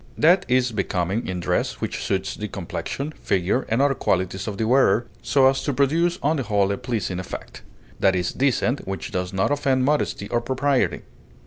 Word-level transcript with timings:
That 0.17 0.47
is 0.47 0.71
becoming 0.71 1.27
in 1.27 1.39
dress 1.41 1.73
which 1.79 2.03
suits 2.03 2.33
the 2.35 2.47
complexion, 2.47 3.11
figure, 3.21 3.67
and 3.69 3.83
other 3.83 3.93
qualities 3.93 4.47
of 4.47 4.57
the 4.57 4.65
wearer, 4.65 5.05
so 5.21 5.47
as 5.47 5.61
to 5.65 5.73
produce 5.73 6.17
on 6.23 6.37
the 6.37 6.41
whole 6.41 6.71
a 6.71 6.77
pleasing 6.77 7.19
effect. 7.19 7.61
That 7.99 8.15
is 8.15 8.33
decent 8.33 8.87
which 8.87 9.11
does 9.11 9.31
not 9.31 9.51
offend 9.51 9.85
modesty 9.85 10.27
or 10.29 10.41
propriety. 10.41 11.03